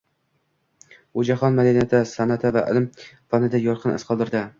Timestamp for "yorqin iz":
3.67-4.07